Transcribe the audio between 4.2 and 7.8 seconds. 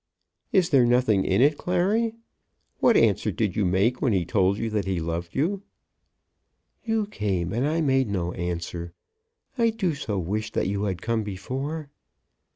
told you that he loved you?" "You came, and